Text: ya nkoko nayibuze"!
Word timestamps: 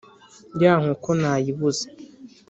ya 0.61 0.73
nkoko 0.81 1.09
nayibuze"! 1.21 1.85